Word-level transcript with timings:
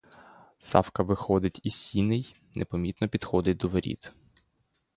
Савка 0.59 1.03
виходить 1.03 1.59
із 1.63 1.75
сіней, 1.75 2.35
непомітно 2.55 3.09
підходить 3.09 3.57
до 3.57 3.67
воріт. 3.67 4.13